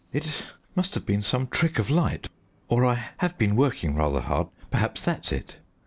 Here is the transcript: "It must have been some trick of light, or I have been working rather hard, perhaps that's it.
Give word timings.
"It 0.11 0.47
must 0.73 0.95
have 0.95 1.05
been 1.05 1.21
some 1.21 1.45
trick 1.45 1.77
of 1.77 1.91
light, 1.91 2.27
or 2.67 2.83
I 2.83 3.09
have 3.17 3.37
been 3.37 3.55
working 3.55 3.93
rather 3.93 4.21
hard, 4.21 4.47
perhaps 4.71 5.05
that's 5.05 5.31
it. 5.31 5.57